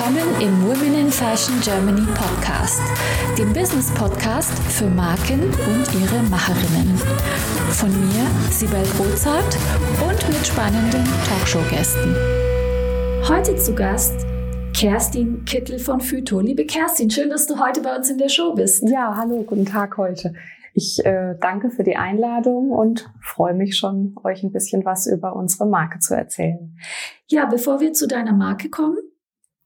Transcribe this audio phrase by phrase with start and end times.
[0.00, 2.80] willkommen im Women in Fashion Germany Podcast,
[3.36, 6.96] dem Business Podcast für Marken und ihre Macherinnen.
[7.72, 9.58] Von mir, Sibel Rozart
[10.02, 12.16] und mit spannenden Talkshow-Gästen.
[13.28, 14.24] Heute zu Gast
[14.74, 16.40] Kerstin Kittel von Phyto.
[16.40, 18.82] Liebe Kerstin, schön, dass du heute bei uns in der Show bist.
[18.88, 20.32] Ja, hallo, guten Tag heute.
[20.72, 25.36] Ich äh, danke für die Einladung und freue mich schon, euch ein bisschen was über
[25.36, 26.74] unsere Marke zu erzählen.
[27.26, 28.96] Ja, bevor wir zu deiner Marke kommen,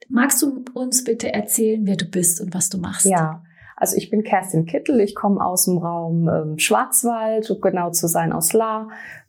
[0.09, 3.07] magst du uns bitte erzählen, wer du bist und was du machst?
[3.07, 3.43] Ja,
[3.76, 8.07] also ich bin Kerstin Kittel, ich komme aus dem Raum ähm, Schwarzwald, um genau zu
[8.07, 8.89] sein aus La.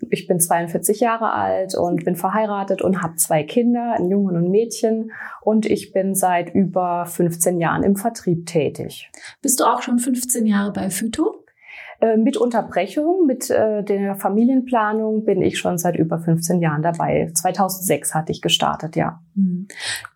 [0.10, 4.46] Ich bin 42 Jahre alt und bin verheiratet und habe zwei Kinder, einen Jungen und
[4.46, 5.12] ein Mädchen.
[5.42, 9.10] Und ich bin seit über 15 Jahren im Vertrieb tätig.
[9.42, 11.45] Bist du auch schon 15 Jahre bei Phyto?
[12.02, 17.32] Äh, mit Unterbrechung, mit äh, der Familienplanung bin ich schon seit über 15 Jahren dabei.
[17.34, 19.22] 2006 hatte ich gestartet, ja.
[19.36, 19.68] Hm.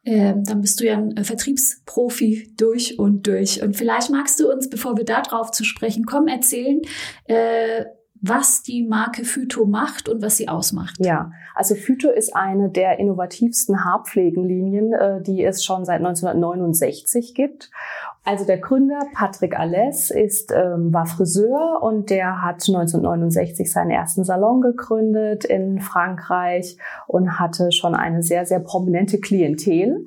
[0.06, 3.62] Ähm, dann bist du ja ein Vertriebsprofi durch und durch.
[3.62, 6.82] Und vielleicht magst du uns, bevor wir darauf zu sprechen kommen, erzählen,
[7.26, 7.86] äh,
[8.22, 10.96] was die Marke Phyto macht und was sie ausmacht.
[11.00, 17.72] Ja, also Phyto ist eine der innovativsten Haarpflegenlinien, äh, die es schon seit 1969 gibt.
[18.26, 24.26] Also der Gründer Patrick Alès ist, ähm, war Friseur und der hat 1969 seinen ersten
[24.26, 30.06] Salon gegründet in Frankreich und hatte schon eine sehr, sehr prominente Klientel.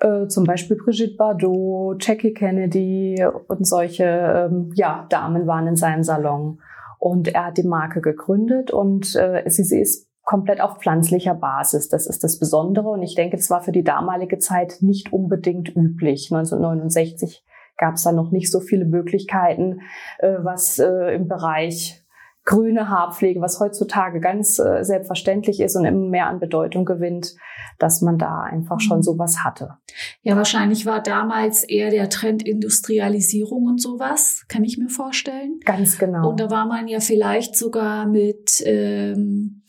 [0.00, 6.02] Äh, zum Beispiel Brigitte Bardot, Jackie Kennedy und solche ähm, ja, Damen waren in seinem
[6.02, 6.58] Salon.
[6.98, 11.88] Und er hat die Marke gegründet und äh, sie, sie ist komplett auf pflanzlicher Basis.
[11.88, 15.74] Das ist das Besondere und ich denke, es war für die damalige Zeit nicht unbedingt
[15.74, 16.30] üblich.
[16.30, 17.44] 1969
[17.78, 19.80] gab es da noch nicht so viele Möglichkeiten,
[20.18, 22.04] äh, was äh, im Bereich
[22.48, 27.34] grüne Haarpflege, was heutzutage ganz äh, selbstverständlich ist und immer mehr an Bedeutung gewinnt,
[27.78, 29.02] dass man da einfach schon mhm.
[29.02, 29.76] sowas hatte.
[30.22, 35.60] Ja, wahrscheinlich war damals eher der Trend Industrialisierung und sowas, kann ich mir vorstellen.
[35.66, 36.30] Ganz genau.
[36.30, 39.64] Und da war man ja vielleicht sogar mit ähm,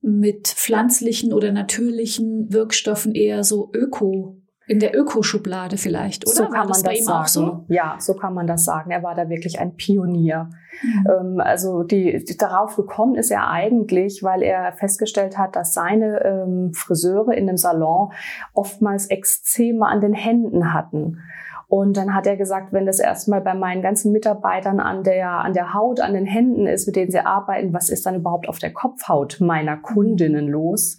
[0.00, 6.34] mit pflanzlichen oder natürlichen Wirkstoffen eher so öko in der Ökoschublade vielleicht, oder?
[6.34, 7.28] So kann man das sagen.
[7.28, 7.64] So?
[7.68, 8.90] Ja, so kann man das sagen.
[8.90, 10.50] Er war da wirklich ein Pionier.
[10.82, 11.06] Mhm.
[11.08, 16.24] Ähm, also die, die, darauf gekommen ist er eigentlich, weil er festgestellt hat, dass seine
[16.24, 18.12] ähm, Friseure in dem Salon
[18.54, 21.18] oftmals Exzeme an den Händen hatten.
[21.68, 25.52] Und dann hat er gesagt, wenn das erstmal bei meinen ganzen Mitarbeitern an der, an
[25.52, 28.60] der Haut, an den Händen ist, mit denen sie arbeiten, was ist dann überhaupt auf
[28.60, 30.96] der Kopfhaut meiner Kundinnen los?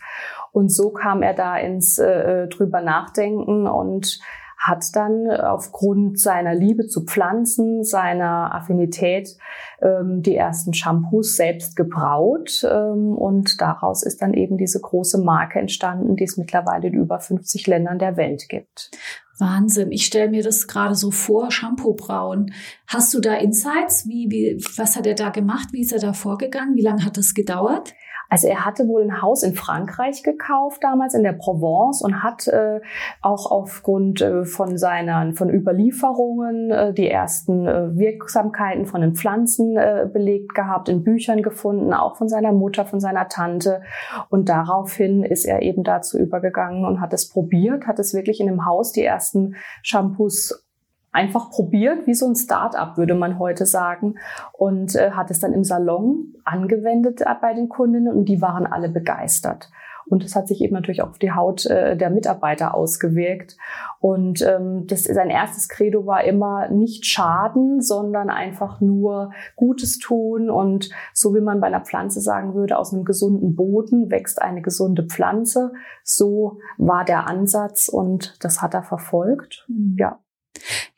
[0.51, 4.19] Und so kam er da ins äh, drüber nachdenken und
[4.57, 9.37] hat dann aufgrund seiner Liebe zu Pflanzen, seiner Affinität
[9.81, 15.59] ähm, die ersten Shampoos selbst gebraut ähm, und daraus ist dann eben diese große Marke
[15.59, 18.89] entstanden, die es mittlerweile in über 50 Ländern der Welt gibt.
[19.37, 19.91] Wahnsinn.
[19.91, 22.51] Ich stelle mir das gerade so vor, Shampoo brauen.
[22.87, 24.07] Hast du da Insights?
[24.07, 25.67] Wie, wie, was hat er da gemacht?
[25.71, 26.75] Wie ist er da vorgegangen?
[26.75, 27.93] Wie lange hat das gedauert?
[28.29, 32.47] Also er hatte wohl ein Haus in Frankreich gekauft damals in der Provence und hat
[32.47, 32.81] äh,
[33.21, 39.77] auch aufgrund äh, von seinen von Überlieferungen äh, die ersten äh, Wirksamkeiten von den Pflanzen
[39.77, 43.81] äh, belegt gehabt, in Büchern gefunden, auch von seiner Mutter, von seiner Tante.
[44.29, 48.47] Und daraufhin ist er eben dazu übergegangen und hat es probiert, hat es wirklich in
[48.47, 50.66] dem Haus die ersten Shampoos
[51.17, 54.16] einfach probiert, wie so ein Start-up, würde man heute sagen,
[54.53, 58.89] und äh, hat es dann im Salon angewendet bei den Kundinnen und die waren alle
[58.89, 59.72] begeistert.
[60.09, 63.57] Und das hat sich eben natürlich auch auf die Haut äh, der Mitarbeiter ausgewirkt.
[64.00, 70.50] Und ähm, das, sein erstes Credo war immer nicht schaden, sondern einfach nur Gutes tun.
[70.50, 74.61] Und so wie man bei einer Pflanze sagen würde, aus einem gesunden Boden wächst eine
[74.61, 75.73] gesunde Pflanze.
[76.03, 79.66] So war der Ansatz und das hat er verfolgt.
[79.67, 79.95] Mhm.
[79.97, 80.19] Ja.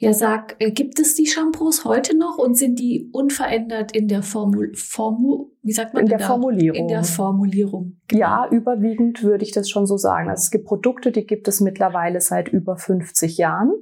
[0.02, 4.24] Ja, sag, äh, gibt es die Shampoos heute noch und sind die unverändert in der
[4.24, 6.28] Formul, Formul wie sagt man in der da?
[6.28, 6.80] Formulierung?
[6.80, 7.98] In der Formulierung.
[8.08, 8.22] Genau.
[8.22, 10.30] Ja, überwiegend würde ich das schon so sagen.
[10.30, 13.74] Also es gibt Produkte, die gibt es mittlerweile seit über 50 Jahren.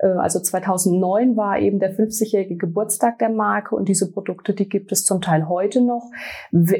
[0.00, 4.92] Äh, also 2009 war eben der 50-jährige Geburtstag der Marke und diese Produkte, die gibt
[4.92, 6.10] es zum Teil heute noch.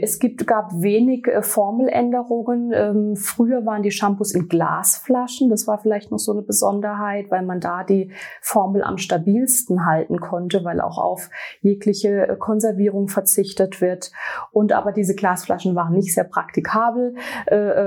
[0.01, 2.73] Es gibt, gab wenig äh, Formeländerungen.
[2.75, 5.51] Ähm, früher waren die Shampoos in Glasflaschen.
[5.51, 10.21] Das war vielleicht noch so eine Besonderheit, weil man da die Formel am stabilsten halten
[10.21, 11.31] konnte, weil auch auf
[11.61, 14.11] jegliche äh, Konservierung verzichtet wird.
[14.53, 17.15] Und aber diese Glasflaschen waren nicht sehr praktikabel,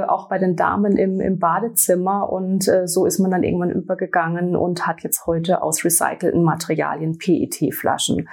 [0.08, 2.32] auch bei den Damen im, im Badezimmer.
[2.32, 8.28] Und so ist man dann irgendwann übergegangen und hat jetzt heute aus recycelten Materialien PET-Flaschen.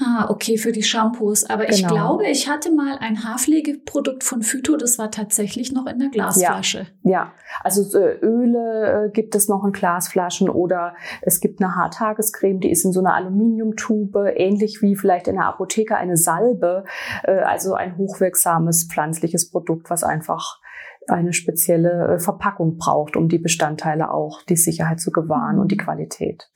[0.00, 1.50] Ah, okay, für die Shampoos.
[1.50, 1.76] Aber genau.
[1.76, 6.08] ich glaube, ich hatte mal ein Haarpflegeprodukt von Phyto, das war tatsächlich noch in der
[6.08, 6.86] Glasflasche.
[7.02, 7.32] Ja, ja.
[7.64, 12.70] also äh, Öle äh, gibt es noch in Glasflaschen oder es gibt eine Haartagescreme, die
[12.70, 16.84] ist in so einer Aluminiumtube, ähnlich wie vielleicht in der Apotheke eine Salbe.
[17.24, 20.60] Äh, also ein hochwirksames pflanzliches Produkt, was einfach
[21.10, 25.76] eine spezielle äh, Verpackung braucht, um die Bestandteile auch die Sicherheit zu gewahren und die
[25.76, 26.50] Qualität.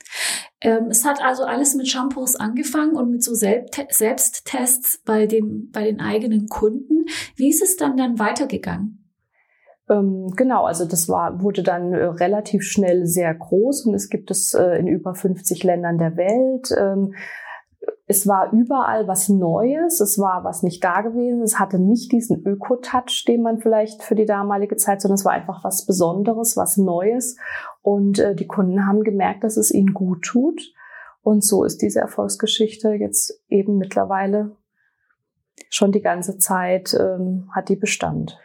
[0.61, 5.83] Ähm, es hat also alles mit Shampoos angefangen und mit so Selbsttests bei, dem, bei
[5.83, 7.05] den eigenen Kunden.
[7.35, 9.03] Wie ist es dann dann weitergegangen?
[9.89, 14.31] Ähm, genau, also das war, wurde dann äh, relativ schnell sehr groß und es gibt
[14.31, 16.71] es äh, in über 50 Ländern der Welt.
[18.05, 22.45] Es war überall was Neues, es war was nicht da gewesen, es hatte nicht diesen
[22.45, 26.75] Öko-Touch, den man vielleicht für die damalige Zeit, sondern es war einfach was Besonderes, was
[26.75, 27.37] Neues.
[27.81, 30.73] Und äh, die Kunden haben gemerkt, dass es ihnen gut tut.
[31.21, 34.57] Und so ist diese Erfolgsgeschichte jetzt eben mittlerweile
[35.69, 38.37] schon die ganze Zeit, ähm, hat die Bestand.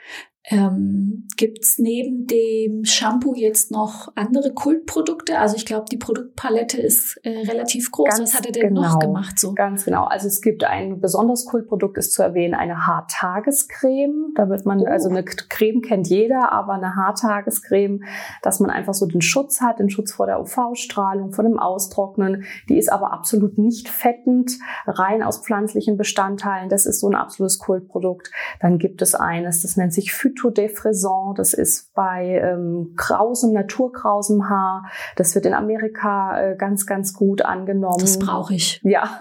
[0.50, 5.38] Ähm, Gibt es neben dem Shampoo jetzt noch andere Kultprodukte?
[5.38, 8.08] Also ich glaube, die Produktpalette ist äh, relativ groß.
[8.08, 9.38] Ganz Was hat er denn genau, noch gemacht?
[9.38, 9.52] So?
[9.52, 10.04] Ganz genau.
[10.04, 14.32] Also es gibt ein besonderes Kultprodukt, ist zu erwähnen, eine Haartagescreme.
[14.36, 14.86] Da wird man, oh.
[14.86, 18.04] also eine Creme kennt jeder, aber eine Haartagescreme,
[18.42, 22.44] dass man einfach so den Schutz hat, den Schutz vor der UV-Strahlung, vor dem Austrocknen.
[22.70, 24.52] Die ist aber absolut nicht fettend,
[24.86, 26.70] rein aus pflanzlichen Bestandteilen.
[26.70, 28.30] Das ist so ein absolutes Kultprodukt.
[28.60, 31.34] Dann gibt es eines, das nennt sich Phyto Phytodefraison.
[31.34, 34.90] Das ist bei ähm, grausem, naturgrausem Haar.
[35.16, 37.98] Das wird in Amerika äh, ganz, ganz gut angenommen.
[38.00, 38.80] Das brauche ich.
[38.82, 39.18] Ja,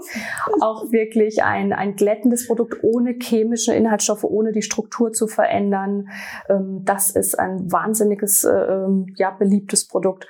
[0.60, 6.08] auch wirklich ein, ein glättendes Produkt ohne chemische Inhaltsstoffe, ohne die Struktur zu verändern.
[6.48, 10.26] Ähm, das ist ein wahnsinniges, äh, ähm, ja, beliebtes Produkt.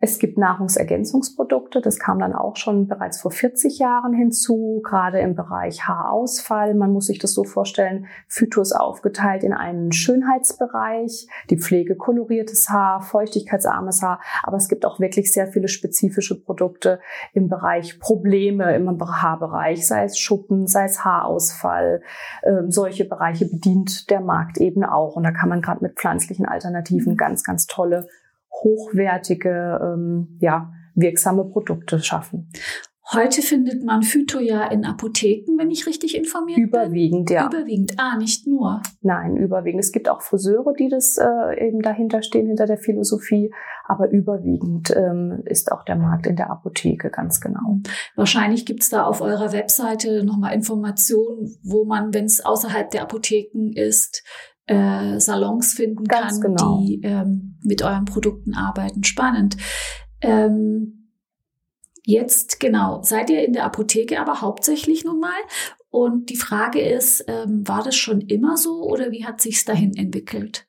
[0.00, 5.34] Es gibt Nahrungsergänzungsprodukte, das kam dann auch schon bereits vor 40 Jahren hinzu, gerade im
[5.34, 6.74] Bereich Haarausfall.
[6.74, 13.02] Man muss sich das so vorstellen, Phytos aufgeteilt in einen Schönheitsbereich, die Pflege koloriertes Haar,
[13.02, 17.00] feuchtigkeitsarmes Haar, aber es gibt auch wirklich sehr viele spezifische Produkte
[17.32, 22.02] im Bereich Probleme im Haarbereich, sei es Schuppen, sei es Haarausfall.
[22.44, 26.46] Ähm, solche Bereiche bedient der Markt eben auch und da kann man gerade mit pflanzlichen
[26.46, 28.06] Alternativen ganz, ganz tolle
[28.62, 32.50] hochwertige, ähm, ja, wirksame Produkte schaffen.
[33.10, 37.28] Heute findet man Phyto ja in Apotheken, wenn ich richtig informiert überwiegend, bin.
[37.28, 37.46] Überwiegend, ja.
[37.46, 38.82] Überwiegend, ah, nicht nur.
[39.00, 39.82] Nein, überwiegend.
[39.82, 43.50] Es gibt auch Friseure, die das äh, eben dahinter stehen, hinter der Philosophie,
[43.86, 47.78] aber überwiegend ähm, ist auch der Markt in der Apotheke, ganz genau.
[48.14, 53.72] Wahrscheinlich gibt's da auf eurer Webseite nochmal Informationen, wo man, wenn es außerhalb der Apotheken
[53.74, 54.22] ist,
[54.68, 56.80] äh, Salons finden Ganz kann, genau.
[56.80, 59.02] die ähm, mit euren Produkten arbeiten.
[59.02, 59.56] Spannend.
[60.20, 61.10] Ähm,
[62.04, 65.40] jetzt genau, seid ihr in der Apotheke aber hauptsächlich nun mal?
[65.90, 69.96] Und die Frage ist, ähm, war das schon immer so oder wie hat sich's dahin
[69.96, 70.67] entwickelt?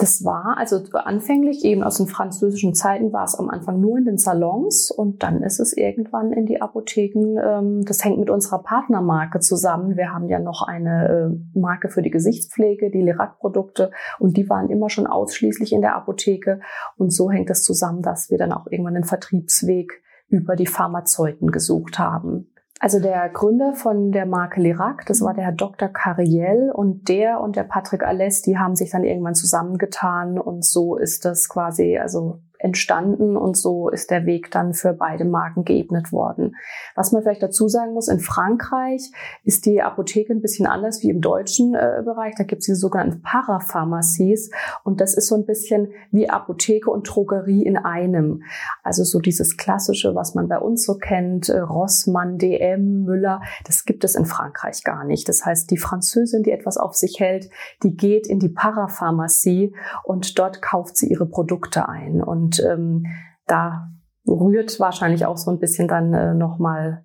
[0.00, 4.04] Das war, also anfänglich eben aus den französischen Zeiten war es am Anfang nur in
[4.04, 7.36] den Salons und dann ist es irgendwann in die Apotheken.
[7.36, 9.96] Ähm, das hängt mit unserer Partnermarke zusammen.
[9.96, 13.90] Wir haben ja noch eine äh, Marke für die Gesichtspflege, die Lirac-Produkte
[14.20, 16.60] und die waren immer schon ausschließlich in der Apotheke
[16.96, 21.50] und so hängt es zusammen, dass wir dann auch irgendwann den Vertriebsweg über die Pharmazeuten
[21.50, 22.52] gesucht haben.
[22.80, 25.88] Also der Gründer von der Marke Lirac, das war der Herr Dr.
[25.88, 30.96] Cariel und der und der Patrick Alès, die haben sich dann irgendwann zusammengetan und so
[30.96, 36.12] ist das quasi, also entstanden und so ist der Weg dann für beide Marken geebnet
[36.12, 36.56] worden.
[36.96, 39.12] Was man vielleicht dazu sagen muss, in Frankreich
[39.44, 42.34] ist die Apotheke ein bisschen anders wie im deutschen äh, Bereich.
[42.36, 44.50] Da gibt es die sogenannten Parapharmacies
[44.84, 48.42] und das ist so ein bisschen wie Apotheke und Drogerie in einem.
[48.82, 53.84] Also so dieses klassische, was man bei uns so kennt, äh, Rossmann, DM, Müller, das
[53.84, 55.28] gibt es in Frankreich gar nicht.
[55.28, 57.50] Das heißt, die Französin, die etwas auf sich hält,
[57.82, 63.06] die geht in die Parapharmacie und dort kauft sie ihre Produkte ein und und ähm,
[63.46, 63.90] da
[64.26, 67.04] rührt wahrscheinlich auch so ein bisschen dann äh, nochmal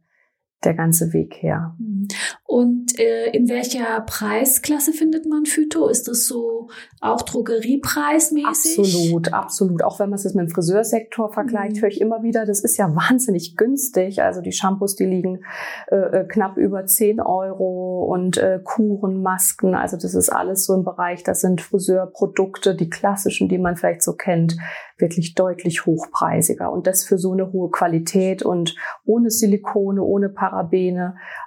[0.65, 1.75] der ganze Weg her.
[1.77, 2.07] Mhm.
[2.45, 5.87] Und äh, in welcher Preisklasse findet man Phyto?
[5.87, 6.69] Ist das so
[7.01, 8.77] auch Drogeriepreismäßig?
[8.77, 9.83] Absolut, absolut.
[9.83, 11.81] Auch wenn man es jetzt mit dem Friseursektor vergleicht, mhm.
[11.81, 14.21] höre ich immer wieder, das ist ja wahnsinnig günstig.
[14.21, 15.43] Also die Shampoos, die liegen
[15.87, 20.75] äh, äh knapp über 10 Euro und äh, Kuren, Masken, also das ist alles so
[20.75, 24.57] im Bereich, das sind Friseurprodukte, die klassischen, die man vielleicht so kennt,
[24.97, 26.71] wirklich deutlich hochpreisiger.
[26.71, 30.52] Und das für so eine hohe Qualität und ohne Silikone, ohne Parabene.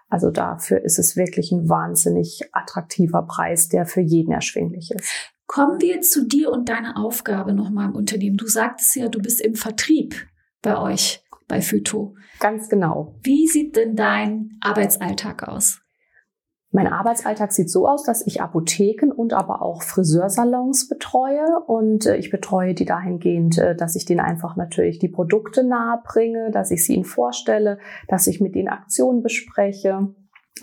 [0.08, 5.08] Also dafür ist es wirklich ein wahnsinnig attraktiver Preis, der für jeden erschwinglich ist.
[5.46, 8.36] Kommen wir zu dir und deiner Aufgabe nochmal im Unternehmen.
[8.36, 10.14] Du sagtest ja, du bist im Vertrieb
[10.62, 11.22] bei euch.
[11.48, 12.16] bei Phyto.
[12.40, 13.14] Ganz genau.
[13.22, 15.80] Wie sieht denn dein Arbeitsalltag aus?
[16.73, 22.16] Mein Arbeitsalltag sieht so aus, dass ich Apotheken und aber auch Friseursalons betreue und äh,
[22.16, 26.70] ich betreue die dahingehend, äh, dass ich denen einfach natürlich die Produkte nahe bringe, dass
[26.70, 30.14] ich sie ihnen vorstelle, dass ich mit ihnen Aktionen bespreche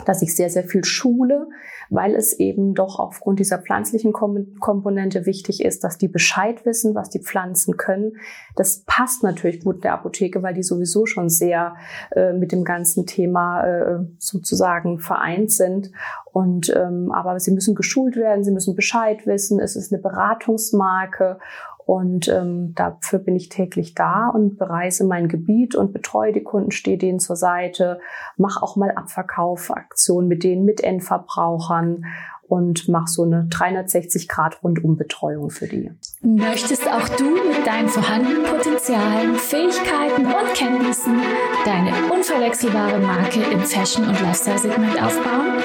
[0.04, 1.46] dass ich sehr, sehr viel schule,
[1.88, 7.10] weil es eben doch aufgrund dieser pflanzlichen Komponente wichtig ist, dass die Bescheid wissen, was
[7.10, 8.16] die Pflanzen können.
[8.56, 11.76] Das passt natürlich gut in der Apotheke, weil die sowieso schon sehr
[12.10, 15.92] äh, mit dem ganzen Thema äh, sozusagen vereint sind.
[16.32, 19.60] Und ähm, aber sie müssen geschult werden, sie müssen Bescheid wissen.
[19.60, 21.38] Es ist eine Beratungsmarke
[21.86, 26.70] und ähm, dafür bin ich täglich da und bereise mein Gebiet und betreue die Kunden,
[26.70, 28.00] stehe denen zur Seite,
[28.36, 32.04] mache auch mal Abverkaufaktionen mit denen, mit Endverbrauchern
[32.48, 35.90] und mache so eine 360 Grad Rundumbetreuung für die.
[36.22, 41.20] Möchtest auch du mit deinen vorhandenen Potenzialen, Fähigkeiten und Kenntnissen
[41.64, 45.62] deine unverwechselbare Marke im Fashion- und Lifestyle-Segment aufbauen?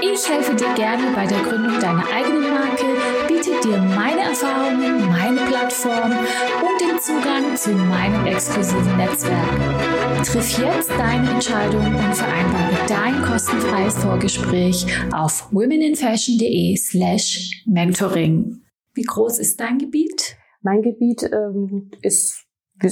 [0.00, 2.86] Ich helfe dir gerne bei der Gründung deiner eigenen Marke,
[3.28, 10.24] biete dir meine Erfahrungen, meine Plattform und den Zugang zu meinem exklusiven Netzwerk.
[10.24, 18.62] Triff jetzt deine Entscheidung und vereinbare dein kostenfreies Vorgespräch auf womeninfashion.de slash mentoring.
[18.94, 20.36] Wie groß ist dein Gebiet?
[20.60, 22.46] Mein Gebiet ähm, ist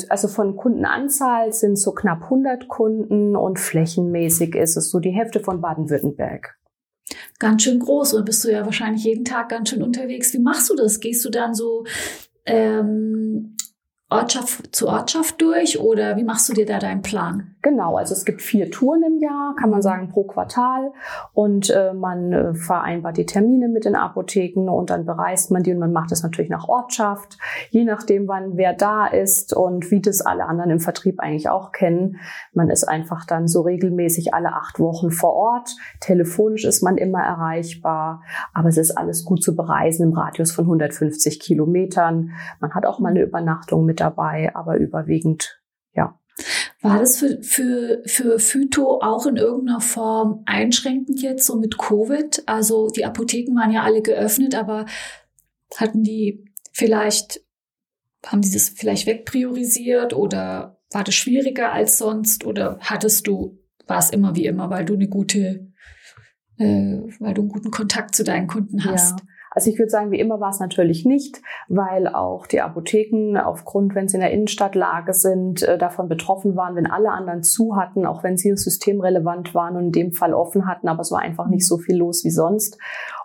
[0.09, 5.41] also von Kundenanzahl sind so knapp 100 Kunden und flächenmäßig ist es so die Hälfte
[5.41, 6.57] von Baden-Württemberg
[7.41, 10.33] ganz schön groß und bist du ja wahrscheinlich jeden Tag ganz schön unterwegs.
[10.35, 11.01] Wie machst du das?
[11.01, 11.85] Gehst du dann so
[12.47, 13.20] ähm,
[14.13, 17.55] Ortschaft zu Ortschaft durch oder wie machst du dir da deinen Plan?
[17.63, 20.93] Genau, also es gibt vier Touren im Jahr, kann man sagen, pro Quartal.
[21.33, 25.73] Und äh, man äh, vereinbart die Termine mit den Apotheken und dann bereist man die
[25.73, 27.39] und man macht das natürlich nach Ortschaft,
[27.71, 31.71] je nachdem, wann wer da ist und wie das alle anderen im Vertrieb eigentlich auch
[31.71, 32.17] kennen.
[32.53, 35.77] Man ist einfach dann so regelmäßig alle acht Wochen vor Ort.
[36.01, 38.23] Telefonisch ist man immer erreichbar,
[38.55, 42.31] aber es ist alles gut zu bereisen im Radius von 150 Kilometern.
[42.59, 45.61] Man hat auch mal eine Übernachtung mit dabei, aber überwiegend
[45.95, 46.19] ja.
[46.81, 52.43] War das für, für, für Phyto auch in irgendeiner Form einschränkend jetzt, so mit Covid?
[52.47, 54.87] Also die Apotheken waren ja alle geöffnet, aber
[55.77, 57.41] hatten die vielleicht,
[58.25, 63.99] haben die das vielleicht wegpriorisiert oder war das schwieriger als sonst oder hattest du, war
[63.99, 65.73] es immer wie immer, weil du eine gute,
[66.59, 69.21] äh, weil du einen guten Kontakt zu deinen Kunden hast?
[69.21, 69.27] Ja.
[69.53, 73.97] Also ich würde sagen, wie immer war es natürlich nicht, weil auch die Apotheken aufgrund,
[73.97, 78.07] wenn sie in der Innenstadtlage sind, äh, davon betroffen waren, wenn alle anderen zu hatten,
[78.07, 81.49] auch wenn sie systemrelevant waren und in dem Fall offen hatten, aber es war einfach
[81.49, 82.79] nicht so viel los wie sonst.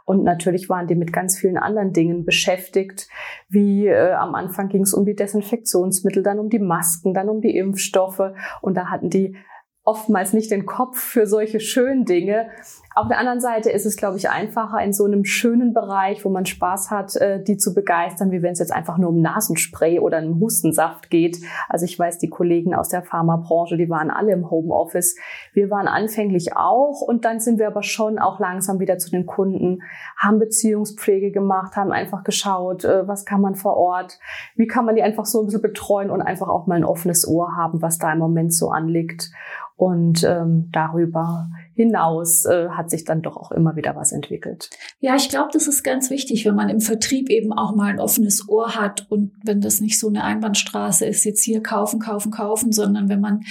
[0.04, 3.08] Und natürlich waren die mit ganz vielen anderen Dingen beschäftigt,
[3.48, 7.42] wie äh, am Anfang ging es um die Desinfektionsmittel, dann um die Masken, dann um
[7.42, 8.32] die Impfstoffe.
[8.62, 9.36] Und da hatten die
[9.84, 12.50] oftmals nicht den Kopf für solche schönen Dinge.
[12.98, 16.30] Auf der anderen Seite ist es, glaube ich, einfacher in so einem schönen Bereich, wo
[16.30, 20.00] man Spaß hat, äh, die zu begeistern, wie wenn es jetzt einfach nur um Nasenspray
[20.00, 21.40] oder einen Hustensaft geht.
[21.68, 25.18] Also ich weiß, die Kollegen aus der Pharmabranche, die waren alle im Homeoffice.
[25.52, 29.26] Wir waren anfänglich auch und dann sind wir aber schon auch langsam wieder zu den
[29.26, 29.82] Kunden,
[30.16, 34.20] haben Beziehungspflege gemacht, haben einfach geschaut, äh, was kann man vor Ort,
[34.56, 37.28] wie kann man die einfach so ein bisschen betreuen und einfach auch mal ein offenes
[37.28, 39.32] Ohr haben, was da im Moment so anliegt.
[39.76, 44.70] Und ähm, darüber hinaus äh, hat sich dann doch auch immer wieder was entwickelt.
[45.00, 48.00] Ja, ich glaube, das ist ganz wichtig, wenn man im Vertrieb eben auch mal ein
[48.00, 52.32] offenes Ohr hat und wenn das nicht so eine Einbahnstraße ist, jetzt hier kaufen, kaufen,
[52.32, 53.42] kaufen, sondern wenn man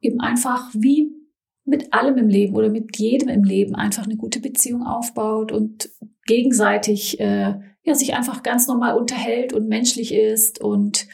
[0.00, 1.10] eben einfach wie
[1.64, 5.90] mit allem im Leben oder mit jedem im Leben einfach eine gute Beziehung aufbaut und
[6.26, 11.06] gegenseitig äh, ja sich einfach ganz normal unterhält und menschlich ist und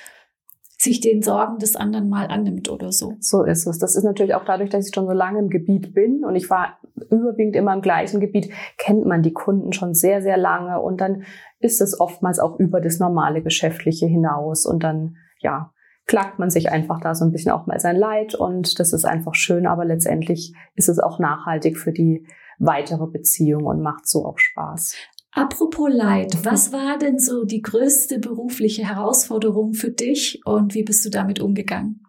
[0.81, 3.17] sich den Sorgen des anderen mal annimmt oder so.
[3.19, 3.79] So ist es.
[3.79, 6.49] Das ist natürlich auch dadurch, dass ich schon so lange im Gebiet bin und ich
[6.51, 6.79] war
[7.11, 11.25] überwiegend immer im gleichen Gebiet, kennt man die Kunden schon sehr, sehr lange und dann
[11.59, 15.73] ist es oftmals auch über das normale Geschäftliche hinaus und dann, ja,
[16.07, 19.05] klagt man sich einfach da so ein bisschen auch mal sein Leid und das ist
[19.05, 22.25] einfach schön, aber letztendlich ist es auch nachhaltig für die
[22.59, 24.95] weitere Beziehung und macht so auch Spaß.
[25.31, 31.05] Apropos Leid, was war denn so die größte berufliche Herausforderung für dich und wie bist
[31.05, 32.08] du damit umgegangen?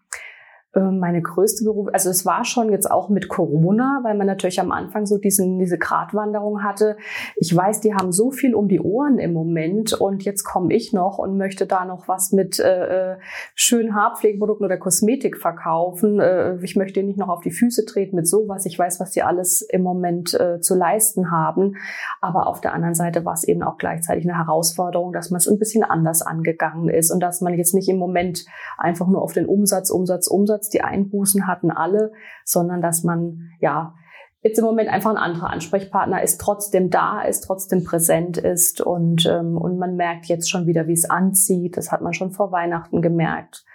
[0.75, 4.59] Ähm, meine größte Beruf, also es war schon jetzt auch mit Corona, weil man natürlich
[4.59, 6.95] am Anfang so diesen, diese Gratwanderung hatte.
[7.37, 10.93] Ich weiß, die haben so viel um die Ohren im Moment und jetzt komme ich
[10.93, 13.17] noch und möchte da noch was mit äh, äh
[13.55, 16.19] schönen Haarpflegeprodukten oder Kosmetik verkaufen.
[16.19, 18.67] Äh, ich möchte nicht noch auf die Füße treten mit sowas.
[18.67, 21.77] Ich weiß, was die alles im Moment äh, zu leisten haben.
[22.21, 25.47] Aber auf der anderen Seite war es eben auch gleichzeitig eine Herausforderung, dass man es
[25.47, 28.45] ein bisschen anders angegangen ist und dass man jetzt nicht im Moment
[28.77, 30.69] einfach nur auf den Umsatz, Umsatz, Umsatz Umsatz.
[30.69, 32.11] Die Einbußen hatten alle,
[32.45, 33.95] sondern dass man ja
[34.41, 39.25] jetzt im Moment einfach ein anderer Ansprechpartner ist, trotzdem da ist, trotzdem präsent ist und,
[39.25, 41.75] ähm, und man merkt jetzt schon wieder, wie es anzieht.
[41.75, 43.65] Das hat man schon vor Weihnachten gemerkt,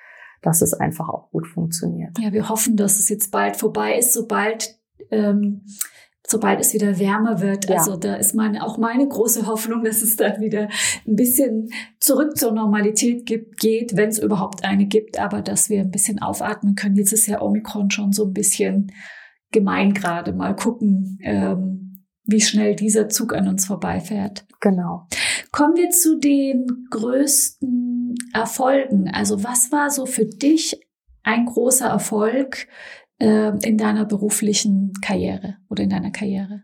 [0.41, 2.19] dass es einfach auch gut funktioniert.
[2.19, 4.79] Ja, wir hoffen, dass es jetzt bald vorbei ist, sobald
[5.11, 5.67] ähm,
[6.27, 7.69] sobald es wieder wärmer wird.
[7.69, 7.77] Ja.
[7.77, 10.69] Also da ist meine, auch meine große Hoffnung, dass es dann wieder
[11.07, 11.69] ein bisschen
[12.01, 16.21] zurück zur Normalität gibt, geht, wenn es überhaupt eine gibt, aber dass wir ein bisschen
[16.21, 16.97] aufatmen können.
[16.97, 18.93] Jetzt ist ja Omikron schon so ein bisschen
[19.53, 20.33] gemein gerade.
[20.33, 24.47] Mal gucken, ähm, wie schnell dieser Zug an uns vorbeifährt.
[24.61, 25.07] Genau.
[25.53, 29.09] Kommen wir zu den größten Erfolgen.
[29.09, 30.81] Also was war so für dich
[31.23, 32.67] ein großer Erfolg
[33.19, 36.63] äh, in deiner beruflichen Karriere oder in deiner Karriere?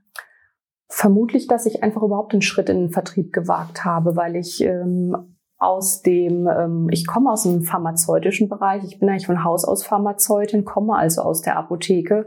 [0.88, 5.36] Vermutlich, dass ich einfach überhaupt einen Schritt in den Vertrieb gewagt habe, weil ich ähm,
[5.60, 9.84] aus dem, ähm, ich komme aus dem pharmazeutischen Bereich, ich bin eigentlich von Haus aus
[9.84, 12.26] Pharmazeutin, komme also aus der Apotheke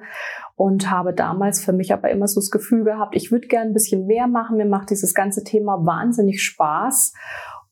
[0.56, 3.74] und habe damals für mich aber immer so das Gefühl gehabt, ich würde gern ein
[3.74, 7.14] bisschen mehr machen, mir macht dieses ganze Thema wahnsinnig Spaß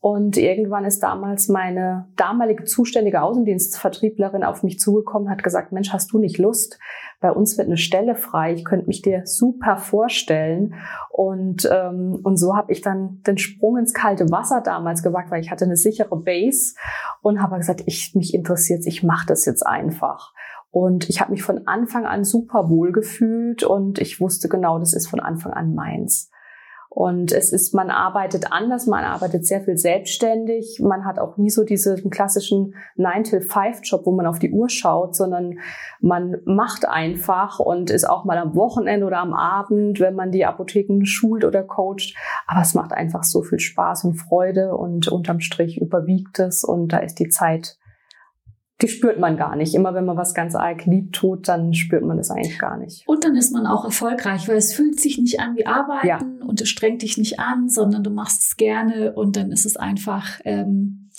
[0.01, 6.11] und irgendwann ist damals meine damalige zuständige Außendienstvertrieblerin auf mich zugekommen, hat gesagt, Mensch, hast
[6.11, 6.79] du nicht Lust?
[7.19, 8.53] Bei uns wird eine Stelle frei.
[8.53, 10.73] Ich könnte mich dir super vorstellen.
[11.11, 15.41] Und, ähm, und so habe ich dann den Sprung ins kalte Wasser damals gewagt, weil
[15.41, 16.73] ich hatte eine sichere Base
[17.21, 20.33] und habe gesagt, ich, mich interessiert ich mache das jetzt einfach.
[20.71, 24.93] Und ich habe mich von Anfang an super wohl gefühlt und ich wusste genau, das
[24.93, 26.30] ist von Anfang an meins.
[26.93, 30.81] Und es ist, man arbeitet anders, man arbeitet sehr viel selbstständig.
[30.83, 35.59] Man hat auch nie so diesen klassischen 9-till-5-Job, wo man auf die Uhr schaut, sondern
[36.01, 40.45] man macht einfach und ist auch mal am Wochenende oder am Abend, wenn man die
[40.45, 42.13] Apotheken schult oder coacht.
[42.45, 46.89] Aber es macht einfach so viel Spaß und Freude und unterm Strich überwiegt es und
[46.89, 47.77] da ist die Zeit
[48.81, 49.75] die spürt man gar nicht.
[49.75, 53.07] Immer wenn man was ganz arg lieb tut, dann spürt man das eigentlich gar nicht.
[53.07, 56.19] Und dann ist man auch erfolgreich, weil es fühlt sich nicht an wie Arbeiten ja.
[56.45, 59.77] und es strengt dich nicht an, sondern du machst es gerne und dann ist es
[59.77, 61.09] einfach ähm,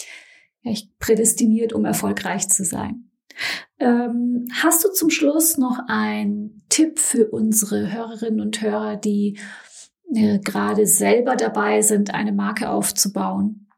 [0.98, 3.10] prädestiniert, um erfolgreich zu sein.
[3.78, 9.38] Ähm, hast du zum Schluss noch einen Tipp für unsere Hörerinnen und Hörer, die
[10.14, 13.68] äh, gerade selber dabei sind, eine Marke aufzubauen?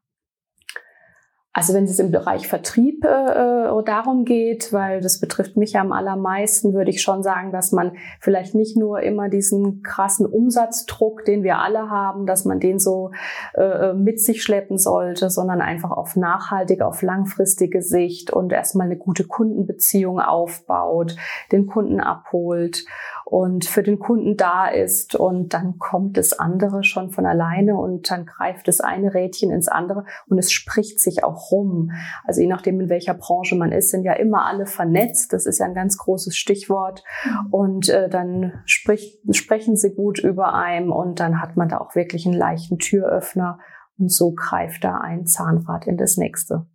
[1.57, 5.93] Also wenn es im Bereich Vertrieb äh, äh, darum geht, weil das betrifft mich am
[5.93, 11.43] allermeisten, würde ich schon sagen, dass man vielleicht nicht nur immer diesen krassen Umsatzdruck, den
[11.43, 13.11] wir alle haben, dass man den so
[13.53, 18.87] äh, äh mit sich schleppen sollte, sondern einfach auf nachhaltige, auf langfristige Sicht und erstmal
[18.87, 21.15] eine gute Kundenbeziehung aufbaut,
[21.53, 22.83] den Kunden abholt
[23.25, 28.11] und für den Kunden da ist und dann kommt das andere schon von alleine und
[28.11, 31.91] dann greift das eine Rädchen ins andere und es spricht sich auch rum.
[32.23, 35.33] Also je nachdem, in welcher Branche man ist, sind ja immer alle vernetzt.
[35.33, 37.03] Das ist ja ein ganz großes Stichwort.
[37.49, 41.95] Und äh, dann spricht, sprechen sie gut über einem und dann hat man da auch
[41.95, 43.57] wirklich einen leichten Türöffner
[43.97, 46.67] und so greift da ein Zahnrad in das nächste.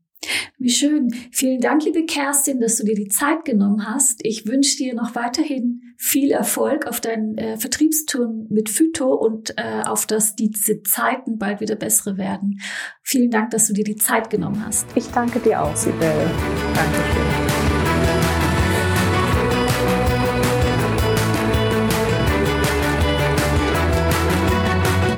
[0.58, 1.08] Wie schön.
[1.32, 4.20] Vielen Dank, liebe Kerstin, dass du dir die Zeit genommen hast.
[4.22, 9.82] Ich wünsche dir noch weiterhin viel Erfolg auf deinen äh, Vertriebstouren mit Phyto und äh,
[9.84, 12.60] auf dass diese Zeiten bald wieder bessere werden.
[13.02, 14.86] Vielen Dank, dass du dir die Zeit genommen hast.
[14.94, 16.30] Ich danke dir auch, Sibel.
[16.74, 17.49] Dankeschön.